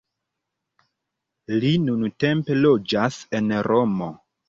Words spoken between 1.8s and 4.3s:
nuntempe loĝas en Romo.